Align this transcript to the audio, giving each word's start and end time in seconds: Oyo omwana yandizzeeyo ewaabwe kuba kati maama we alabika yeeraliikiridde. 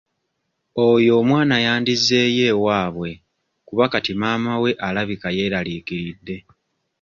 Oyo 0.87 1.11
omwana 1.21 1.55
yandizzeeyo 1.65 2.43
ewaabwe 2.51 3.09
kuba 3.67 3.85
kati 3.91 4.13
maama 4.21 4.53
we 4.63 4.71
alabika 4.87 5.27
yeeraliikiridde. 5.37 6.35